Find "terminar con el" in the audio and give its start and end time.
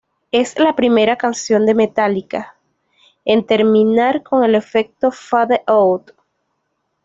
3.45-4.55